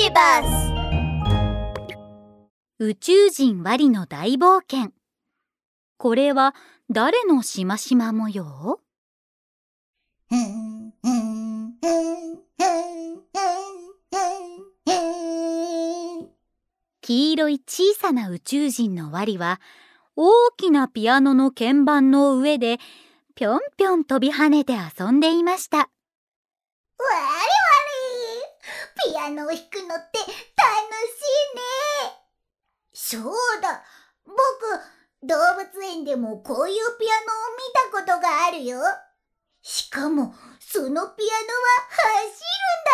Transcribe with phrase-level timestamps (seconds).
[0.00, 0.72] ビバス
[2.78, 4.92] 宇宙人ワリの大冒険。
[5.96, 6.54] これは
[6.88, 8.78] 誰のしましま模様？
[17.00, 19.60] 黄色い小さな宇宙人のワリは
[20.14, 22.78] 大きなピアノの鍵盤の上で
[23.34, 25.78] ぴょんぴょん飛び跳ねて遊んでいました。
[25.78, 25.84] わ
[29.04, 30.32] りわりピアノを弾くのって楽し
[31.52, 31.62] いね。
[32.92, 33.22] そう
[33.60, 33.84] だ。
[34.24, 34.36] 僕
[35.22, 37.32] 動物園でもこういうピアノ
[38.02, 38.80] を見たことがあるよ。
[39.62, 41.16] しかもそのピアノは
[41.90, 42.92] 走るん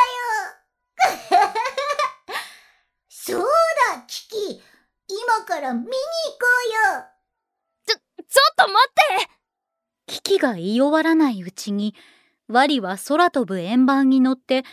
[1.06, 1.54] だよ。
[3.08, 3.42] そう
[3.94, 4.02] だ。
[4.06, 4.62] キキ
[5.08, 5.96] 今から見に行こ
[6.66, 7.04] うよ。
[7.86, 8.92] ちょ、ちょっと待っ
[9.26, 9.30] て。
[10.06, 11.94] キキが言い終わらないうちに、
[12.48, 14.64] ワリは空飛ぶ円盤に乗って、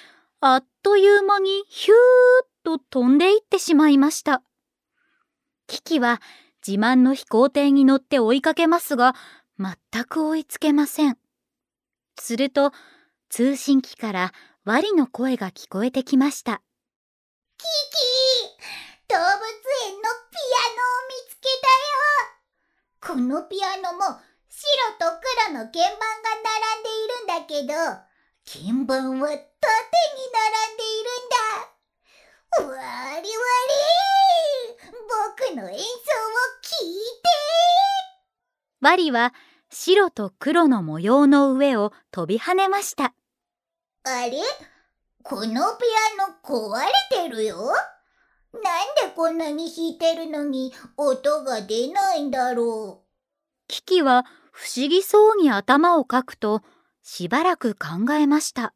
[0.42, 1.98] あっという間にヒューッ
[2.64, 4.42] と飛んでいってしまいました。
[5.68, 6.22] キキは
[6.66, 9.16] 自慢の飛行艇に乗って追いかけますが、
[9.60, 11.18] 全く追いつけません。
[12.20, 12.72] すると、
[13.30, 14.34] 通信機から
[14.66, 16.62] ワリの声が聞こえてきました。
[17.58, 21.92] キキ動物園のピアノを見つけたよ
[23.02, 24.04] このピアノも
[24.50, 25.06] 白と
[25.48, 27.74] 黒の鍵盤が並んでいるんだけど、
[28.46, 29.42] 鍵盤は縦
[30.16, 32.76] に並んでいるんだ。
[32.76, 33.28] わりわり
[35.44, 35.84] 僕の演奏を
[36.62, 37.30] 聞いて。
[38.82, 39.34] ワリは
[39.70, 43.14] 白と黒の模様の上を飛び跳ねました。
[44.04, 44.42] あれ？
[45.24, 47.58] このピアノ壊れてるよ。
[48.54, 48.64] なん
[49.10, 53.08] でこんなに弾いてるのに音が出ないんだろう。
[53.68, 56.62] キキは不思議そうに頭をかくと
[57.04, 58.74] しばらく考えました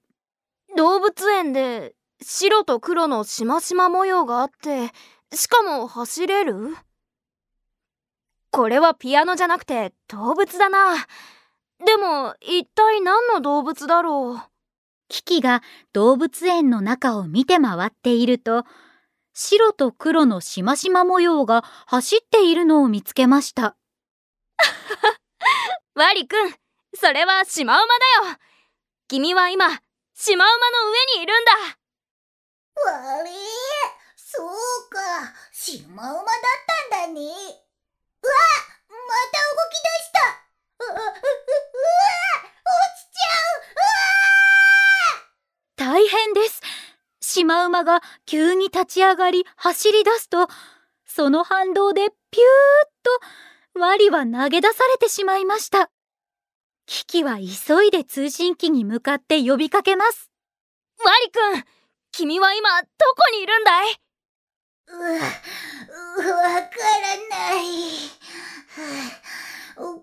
[0.75, 4.91] 動物園で白と黒のしましま模様があって
[5.33, 6.75] しかも走れる？
[8.51, 10.95] これはピアノじゃなくて動物だな。
[11.85, 14.41] でも一体何の動物だろう？
[15.07, 15.61] キキが
[15.93, 18.65] 動物園の中を見て回っていると
[19.33, 23.75] 白と黒のしましま模様が走っているのを見つけました。
[25.93, 26.53] ワリくん、
[26.95, 28.37] それはシマウマだよ。
[29.07, 29.67] 君は今、
[30.17, 31.51] シマウマの上にいるんだ。
[33.17, 33.29] われ
[34.15, 34.49] そう
[34.89, 34.97] か、
[35.51, 36.25] シマウマだっ
[36.89, 37.19] たんだね。
[37.19, 37.31] うわ、
[38.87, 38.95] ま
[39.29, 40.19] た動き出した。
[40.79, 43.27] う、う、う、うわ、落ちちゃ
[43.59, 43.67] う。
[43.75, 43.83] う
[45.83, 46.61] わ大変です。
[47.19, 50.47] シマウマが急に立ち上がり走り出すと、
[51.05, 52.47] その反動でピューッ
[53.73, 55.91] とワリは投げ出されてしまいました。
[56.87, 60.29] キキは急いで通信機に向かって呼びかけます。
[61.03, 61.63] ワリくん、
[62.11, 63.87] 君は今どこにいるんだい？
[64.87, 65.19] うわ、わ
[66.61, 67.63] からない。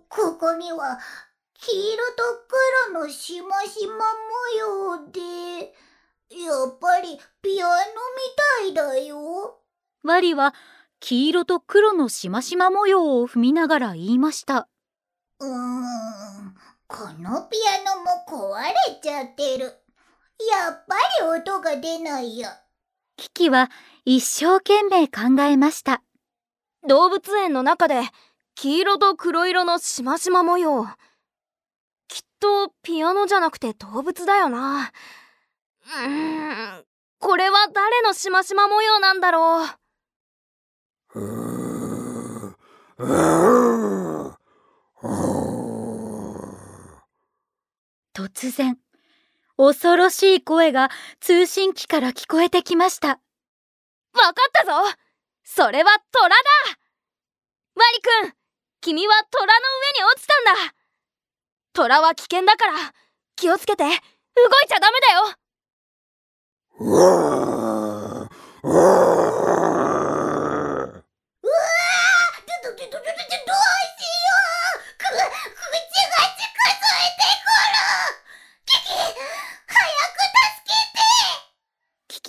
[0.08, 0.98] ここには
[1.54, 2.22] 黄色と
[2.90, 4.00] 黒のしましま模
[4.58, 5.20] 様で、
[6.30, 9.60] やっぱりピアノみたいだよ。
[10.02, 10.52] ワリは
[10.98, 14.68] 黄色と黒のしましま模様を踏みながら言いました。
[15.38, 16.54] うーん、
[16.92, 19.64] このピアノも壊れちゃってる。
[19.64, 22.50] やっぱり音が出ないよ。
[23.16, 23.70] キキは
[24.04, 26.02] 一生懸命考えました。
[26.86, 28.02] 動物園の中で
[28.54, 30.84] 黄色と黒色のしましま模様。
[32.08, 34.92] きっとピアノじゃなくて動物だよな。
[35.86, 36.84] うーん、
[37.20, 39.68] これは誰のしましま模様なんだろう。
[48.14, 48.78] 突然
[49.56, 50.90] 恐ろしい声が
[51.20, 53.08] 通信機から聞こえてきました。
[53.08, 54.72] わかったぞ。
[55.44, 56.36] それは虎だ。
[57.74, 58.32] ワリくん
[58.80, 60.74] 君は虎の上に落ちたんだ。
[61.72, 62.72] 虎は危険だから
[63.36, 63.84] 気をつけて。
[63.84, 65.36] 動いちゃダメだよ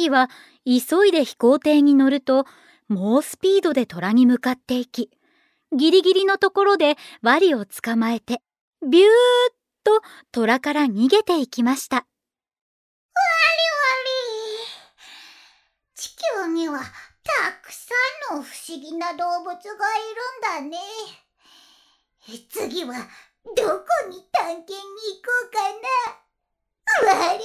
[0.04, 0.30] キは
[0.66, 2.46] 急いで飛行艇に乗ると
[2.90, 5.10] 猛スピードで虎に向かっていき
[5.76, 8.42] ギリギリのところでワリを捕まえて
[8.88, 9.08] ビューッ
[9.84, 10.02] と
[10.32, 11.96] 虎から逃げていきました。
[11.96, 12.08] ワリ
[13.80, 13.98] ワリ
[15.96, 16.16] 地
[16.46, 16.86] 球にはた
[17.62, 17.96] くさ
[18.34, 19.60] んの不思議な動物がい
[20.60, 20.80] るんだね。
[22.50, 23.06] 次はどこ
[24.10, 24.72] に探検に行こ
[25.48, 25.58] うか
[27.06, 27.08] な。
[27.08, 27.40] ワリワリ